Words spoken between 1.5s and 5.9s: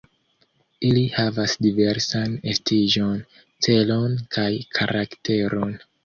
diversan estiĝon, celon kaj karakteron.